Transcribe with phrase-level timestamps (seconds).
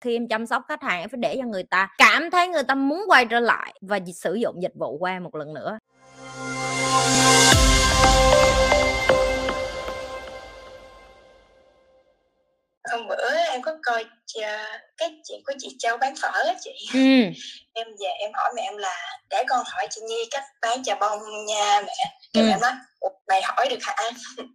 [0.00, 2.62] khi em chăm sóc khách hàng em phải để cho người ta cảm thấy người
[2.62, 5.78] ta muốn quay trở lại và sử dụng dịch vụ của em một lần nữa
[12.92, 14.44] hôm bữa em có coi uh,
[14.96, 17.40] cái chuyện của chị Châu bán phở á chị ừ.
[17.72, 20.94] em về em hỏi mẹ em là để con hỏi chị Nhi cách bán trà
[20.94, 22.48] bông nha mẹ cái ừ.
[22.48, 22.72] mẹ nói
[23.28, 23.94] mày hỏi được hả?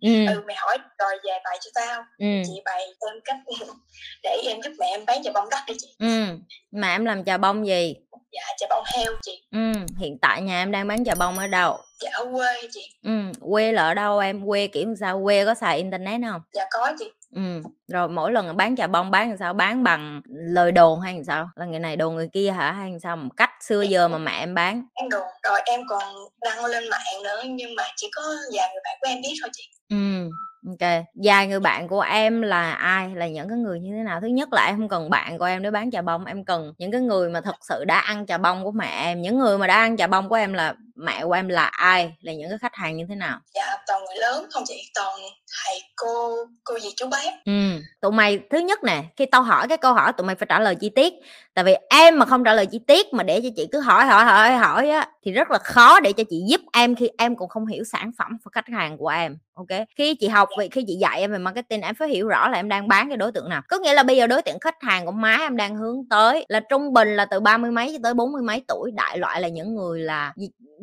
[0.01, 0.25] Ừ.
[0.27, 2.03] ừ mày hỏi rồi về bày cho tao.
[2.17, 2.25] Ừ.
[2.45, 3.37] chị bày em cách
[4.23, 5.87] để em giúp mẹ em bán trà bông đất đi chị.
[5.99, 6.25] Ừ.
[6.71, 7.95] Mà em làm trà bông gì?
[8.31, 9.43] Dạ trà bông heo chị.
[9.51, 11.77] Ừ hiện tại nhà em đang bán trà bông ở đâu?
[11.99, 12.81] Dạ ở quê chị.
[13.03, 14.47] Ừ quê là ở đâu em?
[14.47, 15.21] Quê kiểu sao?
[15.23, 16.41] Quê có xài internet không?
[16.53, 19.53] Dạ có chị ừ rồi mỗi lần bán trà bông bán làm sao?
[19.53, 21.49] Bán bằng lời đồn hay làm sao?
[21.55, 22.71] Là người này đồn người kia hả?
[22.71, 23.15] Hay làm sao?
[23.17, 24.83] Một cách xưa giờ mà mẹ em bán.
[24.93, 26.03] em đồn rồi em còn
[26.41, 28.21] đăng lên mạng nữa nhưng mà chỉ có
[28.55, 29.63] vài người bạn của em biết thôi chị.
[29.89, 30.29] Ừ
[30.67, 31.03] ok.
[31.23, 33.09] Vài người bạn của em là ai?
[33.15, 34.21] Là những cái người như thế nào?
[34.21, 36.73] Thứ nhất là em không cần bạn của em để bán trà bông em cần
[36.77, 39.21] những cái người mà thật sự đã ăn trà bông của mẹ em.
[39.21, 42.13] Những người mà đã ăn trà bông của em là mẹ của em là ai?
[42.21, 43.39] Là những cái khách hàng như thế nào?
[43.55, 43.77] Dạ
[44.11, 45.19] người lớn không chỉ toàn
[45.65, 47.31] thầy cô cô gì chú bác.
[47.45, 50.45] Ừ tụi mày, thứ nhất nè, khi tao hỏi cái câu hỏi, tụi mày phải
[50.49, 51.13] trả lời chi tiết.
[51.53, 54.05] Tại vì em mà không trả lời chi tiết mà để cho chị cứ hỏi
[54.05, 57.35] hỏi hỏi hỏi á, thì rất là khó để cho chị giúp em khi em
[57.35, 59.87] cũng không hiểu sản phẩm và khách hàng của em, ok?
[59.97, 62.59] Khi chị học vậy khi chị dạy em về marketing, em phải hiểu rõ là
[62.59, 63.61] em đang bán cái đối tượng nào.
[63.69, 66.45] Có nghĩa là bây giờ đối tượng khách hàng của má em đang hướng tới
[66.49, 68.91] là trung bình là từ ba mươi mấy cho tới bốn mươi mấy tuổi.
[68.91, 70.33] Đại loại là những người là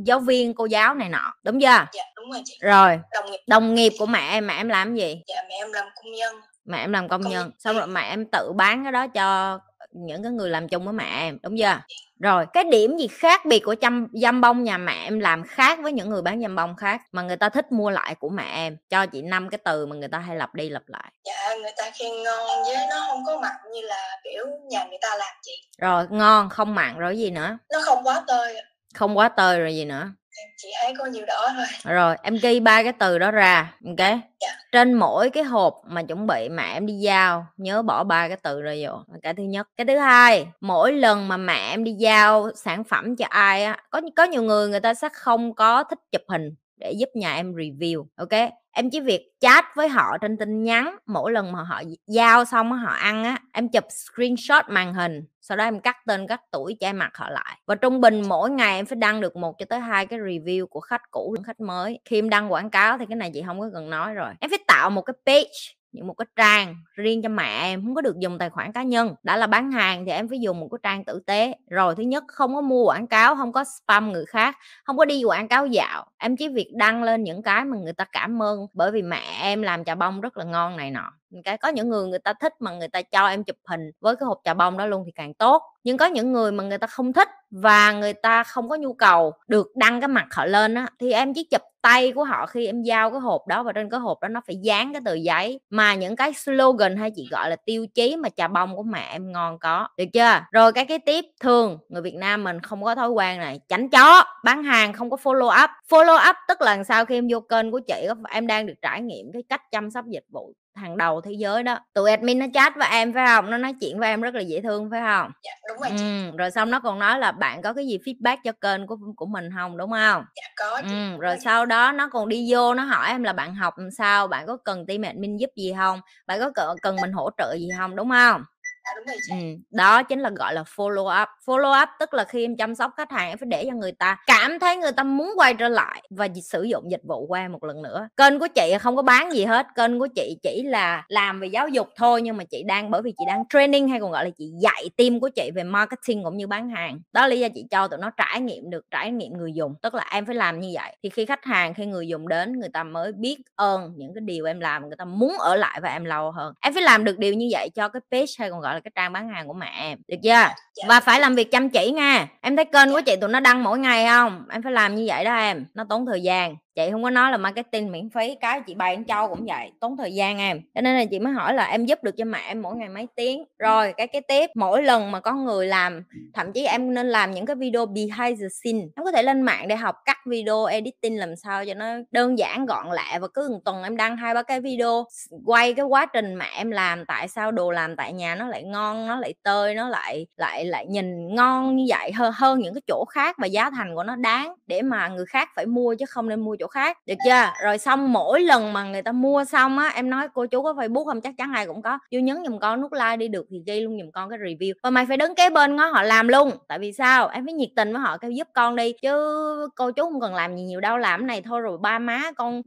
[0.05, 1.87] giáo viên cô giáo này nọ đúng chưa?
[1.93, 2.59] Dạ đúng rồi chị.
[2.61, 3.41] Rồi đồng nghiệp.
[3.47, 5.23] đồng nghiệp của mẹ em mẹ em làm gì?
[5.27, 6.37] Dạ mẹ em làm công nhân.
[6.65, 9.59] Mẹ em làm công, công nhân xong rồi mẹ em tự bán cái đó cho
[9.93, 11.63] những cái người làm chung với mẹ em đúng chưa?
[11.63, 11.81] Dạ.
[12.21, 15.79] rồi cái điểm gì khác biệt của chăm dăm bông nhà mẹ em làm khác
[15.83, 18.51] với những người bán dăm bông khác mà người ta thích mua lại của mẹ
[18.55, 18.77] em?
[18.91, 21.13] Cho chị năm cái từ mà người ta hay lặp đi lặp lại.
[21.25, 24.99] Dạ người ta khen ngon với nó không có mặn như là kiểu nhà người
[25.03, 25.53] ta làm chị.
[25.79, 27.59] Rồi ngon không mặn rồi gì nữa?
[27.73, 28.57] Nó không quá tơi
[28.99, 30.13] không quá tơi rồi gì nữa.
[30.57, 31.95] Chị thấy có nhiều đó thôi.
[31.95, 34.09] Rồi em ghi ba cái từ đó ra ok?
[34.41, 34.49] Dạ.
[34.73, 38.37] trên mỗi cái hộp mà chuẩn bị mẹ em đi giao nhớ bỏ ba cái
[38.43, 39.69] từ ra vô cái thứ nhất.
[39.77, 43.77] Cái thứ hai mỗi lần mà mẹ em đi giao sản phẩm cho ai á
[43.91, 47.35] có có nhiều người người ta sẽ không có thích chụp hình để giúp nhà
[47.35, 51.63] em review ok em chỉ việc chat với họ trên tin nhắn, mỗi lần mà
[51.63, 55.97] họ giao xong họ ăn á, em chụp screenshot màn hình, sau đó em cắt
[56.07, 57.59] tên, cắt tuổi, che mặt họ lại.
[57.67, 60.67] Và trung bình mỗi ngày em phải đăng được một cho tới hai cái review
[60.67, 62.01] của khách cũ, khách mới.
[62.05, 64.33] Khi em đăng quảng cáo thì cái này chị không có cần nói rồi.
[64.41, 67.95] Em phải tạo một cái page những một cái trang riêng cho mẹ em không
[67.95, 69.15] có được dùng tài khoản cá nhân.
[69.23, 71.55] Đã là bán hàng thì em phải dùng một cái trang tử tế.
[71.71, 75.05] Rồi thứ nhất, không có mua quảng cáo không có spam người khác không có
[75.05, 76.07] đi quảng cáo dạo.
[76.19, 79.23] Em chỉ việc đăng lên những cái mà người ta cảm ơn bởi vì mẹ
[79.43, 82.33] em làm trà bông rất là ngon này nọ cái có những người người ta
[82.33, 85.03] thích mà người ta cho em chụp hình với cái hộp trà bông đó luôn
[85.07, 85.63] thì càng tốt.
[85.85, 88.93] Nhưng có những người mà người ta không thích và người ta không có nhu
[88.93, 92.47] cầu được đăng cái mặt họ lên á, thì em chỉ chụp tay của họ
[92.47, 95.03] khi em giao cái hộp đó và trên cái hộp đó nó phải dán cái
[95.05, 95.61] tờ giấy.
[95.71, 99.09] Mà những cái slogan hay chị gọi là tiêu chí mà trà bông của mẹ
[99.11, 100.41] em ngon có, được chưa?
[100.53, 103.89] Rồi cái cái tiếp thường người Việt Nam mình không có thói quen này tránh
[103.89, 105.71] chó, bán hàng không có follow up.
[105.89, 109.03] Follow up tức là sau khi em vô kênh của chị em đang được trải
[109.03, 111.79] nghiệm cái cách chăm sóc dịch vụ hàng đầu thế giới đó.
[111.95, 113.51] Tụi admin nó chat với em phải không?
[113.51, 115.31] Nó nói chuyện với em rất là dễ thương phải không?
[115.45, 118.37] Dạ đúng rồi ừ, rồi xong nó còn nói là bạn có cái gì feedback
[118.45, 120.25] cho kênh của của mình không đúng không?
[120.37, 123.55] Dạ có ừ, rồi sau đó nó còn đi vô nó hỏi em là bạn
[123.55, 126.01] học làm sao bạn có cần team admin giúp gì không?
[126.27, 126.51] Bạn có
[126.83, 128.43] cần mình hỗ trợ gì không đúng không
[128.89, 129.33] Dạ, đúng rồi chị.
[129.33, 131.29] Ừ, đó chính là gọi là follow up.
[131.47, 133.93] Follow up tức là khi em chăm sóc khách hàng em phải để cho người
[133.93, 137.35] ta cảm thấy người ta muốn quay trở lại và sử dụng dịch vụ của
[137.35, 138.09] em một lần nữa.
[138.17, 141.47] Kênh của chị không có bán gì hết kênh của chị chỉ là làm về
[141.47, 144.25] giáo dục thôi nhưng mà chị đang bởi vì chị đang training hay còn gọi
[144.25, 147.01] là chị dạy team của chị về marketing cũng như bán hàng.
[147.13, 149.75] Đó là lý do chị cho tụi nó trải nghiệm được trải nghiệm người dùng
[149.83, 150.97] tức là em phải làm như vậy.
[151.03, 154.21] Thì khi khách hàng khi người dùng đến người ta mới biết ơn những cái
[154.21, 156.55] điều em làm người ta muốn ở lại và em lâu hơn.
[156.61, 158.83] Em phải làm được điều như vậy cho cái page hay còn gọi là là
[158.83, 159.99] cái trang bán hàng của mẹ em.
[160.09, 160.31] Được chưa?
[160.31, 160.85] Dạ.
[160.89, 162.29] và phải làm việc chăm chỉ nha.
[162.41, 164.45] Em thấy kênh của chị tụi nó đăng mỗi ngày không?
[164.51, 165.67] Em phải làm như vậy đó em.
[165.75, 168.99] Nó tốn thời gian chị không có nói là marketing miễn phí, cái chị bày
[169.09, 170.61] châu cũng vậy, tốn thời gian em.
[170.75, 172.89] Cho nên là chị mới hỏi là em giúp được cho mẹ em mỗi ngày
[172.89, 173.45] mấy tiếng.
[173.59, 176.05] Rồi, cái cái tiếp mỗi lần mà có người làm,
[176.35, 178.81] thậm chí em nên làm những cái video behind the scene.
[178.97, 182.39] Em có thể lên mạng để học cắt video, editing làm sao cho nó đơn
[182.39, 185.05] giản, gọn lẹ và cứ một tuần em đăng hai, ba cái video
[185.47, 188.63] quay cái quá trình mà em làm, tại sao đồ làm tại nhà nó lại
[188.63, 192.75] ngon, nó lại tơi, nó lại lại lại nhìn ngon như vậy hơn hơn những
[192.75, 195.95] cái chỗ khác và giá thành của nó đáng để mà người khác phải mua
[195.99, 196.99] chứ không nên mua chỗ khác.
[197.07, 197.45] Được chưa?
[197.63, 200.73] Rồi xong mỗi lần mà người ta mua xong á, em nói cô chú có
[200.73, 201.21] facebook không?
[201.21, 201.99] Chắc chắn ai cũng có.
[202.13, 204.73] Vô nhấn giùm con nút like đi, được thì ghi luôn giùm con cái review.
[204.83, 206.51] Và mày phải đứng kế bên ngó họ làm luôn.
[206.69, 207.29] Tại vì sao?
[207.29, 208.93] Em phải nhiệt tình với họ, kêu giúp con đi.
[209.03, 211.99] Chứ cô chú không cần làm gì nhiều đâu, làm cái này thôi rồi ba
[211.99, 212.63] má con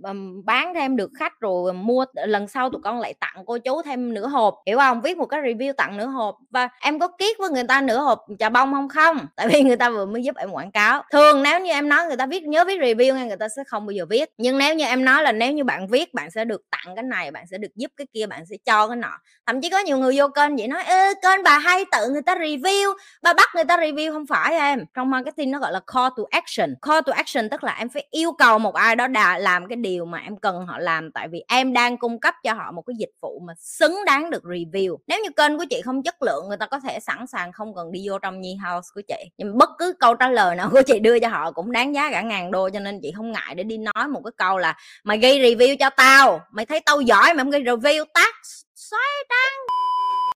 [0.46, 4.14] bán thêm được khách rồi mua, lần sau tụi con lại tặng cô chú thêm
[4.14, 4.56] nửa hộp.
[4.66, 5.02] Hiểu không?
[5.02, 6.38] Viết một cái review tặng nửa hộp.
[6.50, 8.88] Và em có kiết với người ta nửa hộp trà bông không?
[8.90, 9.18] Không.
[9.36, 11.04] Tại vì người ta vừa mới giúp em quảng cáo.
[11.12, 13.64] Thường nếu như em nói người ta viết, nhớ viết review nghe người ta sẽ
[13.68, 14.30] không bao giờ viết.
[14.38, 17.04] Nhưng nếu như em nói là nếu như bạn viết, bạn sẽ được tặng cái
[17.04, 19.12] này, bạn sẽ được giúp cái kia, bạn sẽ cho cái nọ.
[19.46, 22.22] Thậm chí có nhiều người vô kênh vậy nói, ê, kênh bà hay tự người
[22.22, 22.94] ta review,
[23.24, 24.12] bà bắt người ta review.
[24.12, 24.86] Không phải em.
[24.94, 26.76] Trong marketing nó gọi là call to action.
[26.82, 29.76] Call to action tức là em phải yêu cầu một ai đó đã làm cái
[29.76, 31.12] điều mà em cần họ làm.
[31.12, 34.30] Tại vì em đang cung cấp cho họ một cái dịch vụ mà xứng đáng
[34.30, 34.98] được review.
[35.08, 37.76] Nếu như kênh của chị không chất lượng, người ta có thể sẵn sàng không
[37.76, 39.32] cần đi vô trong nhi house của chị.
[39.38, 42.10] Nhưng bất cứ câu trả lời nào của chị đưa cho họ cũng đáng giá
[42.12, 44.78] cả ngàn đô, cho nên chị không ngại để đi nói một cái câu là,
[45.04, 48.36] mày ghi review cho tao, mày thấy tao giỏi mà không ghi review tắt
[48.76, 49.76] xoay trắng.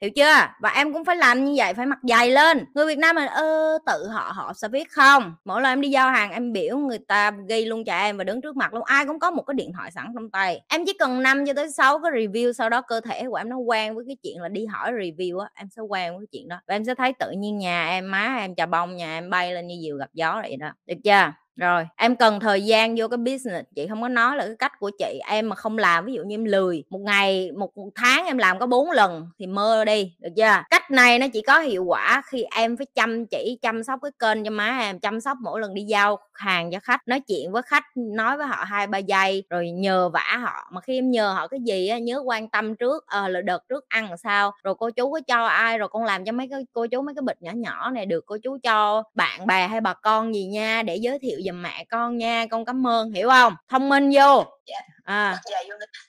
[0.01, 0.47] Hiểu chưa?
[0.59, 2.65] Và em cũng phải làm như vậy, phải mặc dày lên.
[2.73, 5.35] Người việt nam là ơ, tự họ họ sẽ biết không?
[5.45, 8.23] Mỗi lần em đi giao hàng, em biểu người ta ghi luôn cho em và
[8.23, 10.61] đứng trước mặt luôn, ai cũng có một cái điện thoại sẵn trong tay.
[10.67, 13.49] Em chỉ cần năm cho tới sáu cái review sau đó, cơ thể của em
[13.49, 16.39] nó quen với cái chuyện là đi hỏi review á, em sẽ quen với cái
[16.39, 16.59] chuyện đó.
[16.67, 19.53] Và em sẽ thấy tự nhiên nhà em, má em chà bông, nhà em bay
[19.53, 20.69] lên như diều gặp gió vậy đó.
[20.85, 21.31] Được chưa?
[21.55, 21.87] Rồi.
[21.95, 24.91] Em cần thời gian vô cái business chị không có nói là cái cách của
[24.99, 25.19] chị.
[25.27, 28.59] Em mà không làm ví dụ như em lười một ngày một tháng em làm
[28.59, 30.63] có bốn lần thì mơ đi được chưa?
[30.69, 34.11] Cách này nó chỉ có hiệu quả khi em phải chăm chỉ chăm sóc cái
[34.19, 37.51] kênh cho má em chăm sóc mỗi lần đi giao hàng cho khách nói chuyện
[37.51, 40.69] với khách nói với họ hai ba giây rồi nhờ vả họ.
[40.71, 43.63] Mà khi em nhờ họ cái gì á nhớ quan tâm trước à, là đợt
[43.69, 46.47] trước ăn là sao rồi cô chú có cho ai rồi con làm cho mấy
[46.51, 49.67] cái cô chú mấy cái bịch nhỏ nhỏ này được cô chú cho bạn bè
[49.67, 53.11] hay bà con gì nha để giới thiệu giùm mẹ con nha con cảm ơn
[53.11, 55.37] hiểu không thông minh vô yeah à.
[55.51, 55.57] Dạ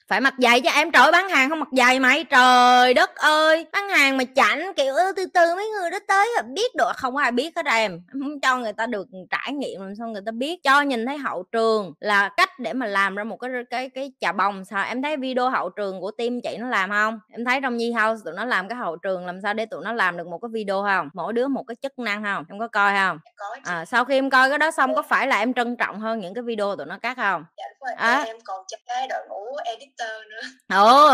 [0.09, 2.25] phải mặc giày cho em trời bán hàng không mặc giày mày.
[2.25, 6.29] Trời đất ơi bán hàng mà chảnh kiểu "Ơ, từ từ mấy người đó tới
[6.37, 6.93] là biết được.
[6.97, 7.93] Không có ai biết hết em.
[7.93, 10.63] Em không cho người ta được trải nghiệm làm sao người ta biết.
[10.63, 14.13] Cho nhìn thấy hậu trường là cách để mà làm ra một cái cái cái
[14.21, 17.21] trà bông sao em thấy video hậu trường của team chị nó làm không?
[17.31, 19.85] Em thấy trong Nhi House tụi nó làm cái hậu trường làm sao để tụi
[19.85, 21.09] nó làm được một cái video không?
[21.15, 22.45] Mỗi đứa một cái chức năng không?
[22.49, 23.19] Em có coi không?
[23.25, 23.61] Chị.
[23.65, 26.21] À, sau khi em coi cái đó xong có phải là em trân trọng hơn
[26.21, 27.45] những cái video tụi nó cắt không?
[27.57, 28.23] Dạ rồi à.
[28.27, 30.49] em còn trong cái đội ngũ editor nữa.
[30.69, 31.09] Ồ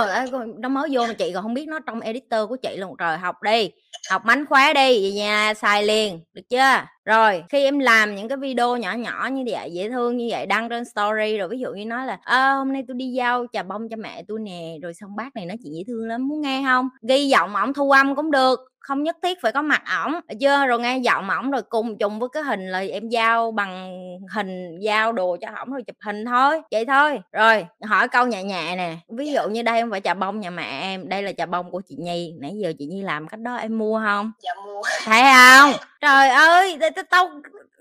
[0.58, 3.18] nó mới vô mà chị còn không biết nó trong editor của chị luôn trời
[3.18, 3.70] học đi
[4.10, 6.82] học mánh khóe đi về nhà xài liền được chưa?
[7.04, 10.46] Rồi khi em làm những cái video nhỏ nhỏ như vậy dễ thương như vậy
[10.46, 13.46] đăng trên story rồi ví dụ như nói là "Ơ, hôm nay tôi đi giao
[13.52, 16.28] trà bông cho mẹ tôi nè rồi xong bác này nói chuyện dễ thương lắm
[16.28, 16.88] muốn nghe không?
[17.08, 20.66] Ghi giọng ổng thu âm cũng được không nhất thiết phải có mặt ổng chưa
[20.66, 23.92] rồi nghe giọng ổng rồi cùng chung với cái hình là em giao bằng
[24.34, 27.20] hình giao đồ cho ổng rồi chụp hình thôi vậy thôi.
[27.32, 30.50] Rồi hỏi câu nhẹ nhẹ nè ví dụ như đây không phải trà bông nhà
[30.50, 32.34] mẹ em đây là trà bông của chị nhi.
[32.40, 34.32] Nãy giờ chị nhi làm cách đó em mua không?
[34.42, 34.82] Dạ mua.
[35.04, 35.72] Thấy không?
[36.00, 36.78] Trời ơi
[37.10, 37.28] tao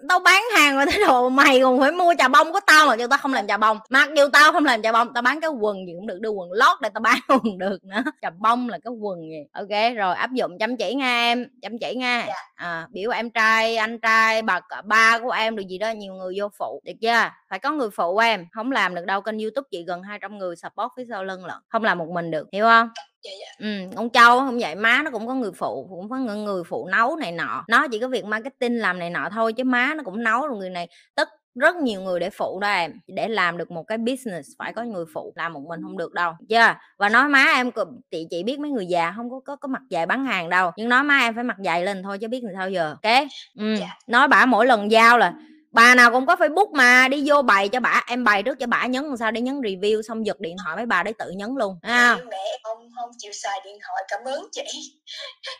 [0.10, 2.54] tao- bán hàng mà thế độ mày còn phải mua trà bông?
[2.54, 3.78] Của tao mà cho tao không làm trà bông.
[3.90, 6.30] Mặc dù tao không làm trà bông tao bán cái quần gì cũng được đưa
[6.30, 8.04] quần lót để tao bán còn được nữa.
[8.22, 9.44] Trà bông là cái quần gì?
[9.54, 12.26] Ok rồi áp dụng chăm chỉ nha em chăm chỉ nha.
[12.28, 12.34] Dạ.
[12.56, 16.34] à, biểu em trai anh trai bà ba của em được gì đó nhiều người
[16.40, 16.82] vô phụ.
[16.86, 17.30] Được chưa?
[17.50, 20.56] Phải có người phụ em không làm được đâu kênh youtube chị gần 200 người
[20.56, 21.58] support phía sau lưng lận.
[21.70, 22.90] Không làm một mình được hiểu không
[23.24, 26.18] dạ dạ Ừm, con Châu không vậy, má nó cũng có người phụ, cũng có
[26.18, 27.66] người người phụ nấu này nọ.
[27.68, 30.58] Nó chỉ có việc marketing làm này nọ thôi chứ má nó cũng nấu rồi
[30.58, 32.92] người này tức rất nhiều người để phụ đó em.
[33.08, 36.14] Để làm được một cái business phải có người phụ, làm một mình không được
[36.14, 36.34] đâu.
[36.50, 36.76] Chưa?
[36.98, 37.72] Và nói má em
[38.12, 40.72] chị chị biết mấy người già không có có có mặt dày bán hàng đâu,
[40.78, 42.90] nhưng nói má em phải mặt dày lên thôi chứ biết làm sao giờ.
[43.04, 43.28] Ok?
[43.60, 43.76] Ừ.
[43.80, 43.98] Dạ.
[44.08, 45.34] Nói bả mỗi lần giao là
[45.72, 48.68] bà nào cũng có Facebook mà đi vô bày cho bả em bày trước cho
[48.68, 51.30] bả nhấn làm sao để nhấn review xong giật điện thoại mấy bà để tự
[51.30, 54.64] nhấn luôn à, mẹ không không chịu xài điện thoại cảm ơn chị.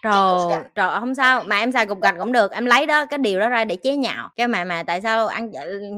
[0.04, 3.18] Trời trời không sao mà em xài cục gạch cũng được em lấy đó cái
[3.18, 4.30] điều đó ra để chế nhạo.
[4.36, 5.52] Kêu mà mà tại sao ăn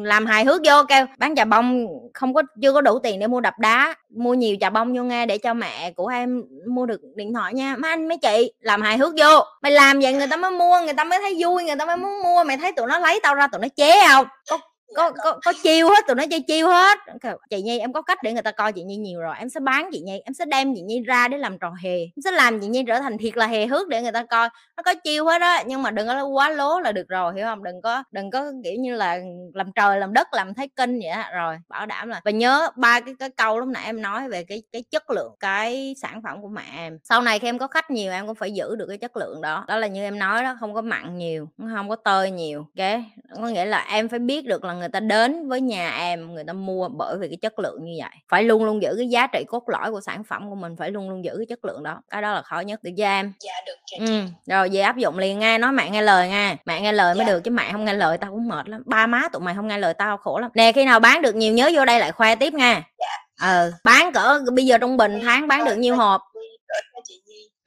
[0.04, 3.28] làm hài hước vô kêu bán trà bông không có chưa có đủ tiền để
[3.28, 6.86] mua đập đá mua nhiều trà bông vô nghe để cho mẹ của em mua
[6.86, 7.76] được điện thoại nha.
[7.76, 9.44] Mấy anh, mấy chị, làm hài hước vô.
[9.62, 11.98] Mày làm vậy người ta mới mua, người ta mới thấy vui, người ta mới
[11.98, 12.44] muốn mua.
[12.44, 14.26] Mày thấy tụi nó lấy tao ra, tụi nó chế không?
[14.50, 14.58] Có
[14.96, 15.54] có có có.
[15.64, 16.98] chiêu hết tụi nó chơi chiêu hết.
[17.50, 19.60] Chị nhi em có cách để người ta coi chị nhi nhiều rồi em sẽ
[19.60, 22.32] bán chị nhi em sẽ đem chị nhi ra để làm trò hề em sẽ
[22.32, 24.50] làm chị nhi trở thành thiệt là hề hước để người ta coi.
[24.78, 27.46] Nó có chiêu hết á nhưng mà đừng có quá lố là được rồi hiểu
[27.46, 27.64] không?
[27.64, 29.20] Đừng có đừng có kiểu như là
[29.54, 31.32] làm trời làm đất làm thấy kinh vậy á.
[31.36, 34.44] Rồi bảo đảm là và nhớ ba cái cái câu lúc nãy em nói về
[34.44, 37.00] cái cái chất lượng cái sản phẩm của mẹ em.
[37.04, 39.42] Sau này khi em có khách nhiều em cũng phải giữ được cái chất lượng
[39.42, 39.66] đó.
[39.68, 43.00] Đó là như em nói đó không có mặn nhiều không có tơi nhiều ok?
[43.36, 46.44] Có nghĩa là em phải biết được là người ta đến với nhà em người
[46.44, 49.28] ta mua bởi vì cái chất lượng như vậy phải luôn luôn giữ cái giá
[49.28, 51.84] trị cốt lõi của sản phẩm của mình phải luôn luôn giữ cái chất lượng
[51.84, 54.22] đó cái đó là khó nhất được cho em dạ được chị ừ.
[54.46, 57.26] rồi về áp dụng liền nghe nói mẹ nghe lời nghe mẹ nghe lời mới
[57.26, 57.34] Dạ.
[57.34, 59.68] được chứ mẹ không nghe lời tao cũng mệt lắm ba má tụi mày không
[59.68, 62.12] nghe lời tao khổ lắm nè khi nào bán được nhiều nhớ vô đây lại
[62.12, 63.46] khoe tiếp nha Dạ.
[63.48, 66.22] ờ bán cỡ bây giờ trung bình tháng bán được nhiêu hộp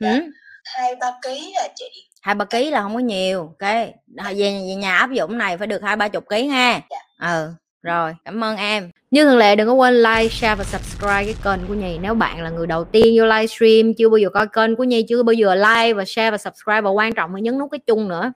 [0.01, 0.13] dạ.
[0.13, 0.21] ừ?
[0.65, 1.85] hai ba ký à chị
[2.23, 5.67] hai ba ký là không có nhiều cái về, về nhà áp dụng này phải
[5.67, 7.53] được hai ba chục ký ha Dạ ừ
[7.87, 8.91] rồi, cảm ơn em.
[9.11, 12.15] Như thường lệ, đừng có quên like, share và subscribe cái kênh của nhì nếu
[12.15, 15.23] bạn là người đầu tiên vô livestream, chưa bao giờ coi kênh của nhi, chưa
[15.23, 18.09] bao giờ like và share và subscribe, và quan trọng là nhấn nút cái chung
[18.09, 18.33] nữa.